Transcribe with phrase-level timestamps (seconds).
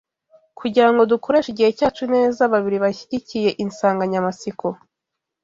[0.59, 4.65] kugira ngo dukoreshe igihe cyacu neza babiri bashyigikiye insanganyamatsiko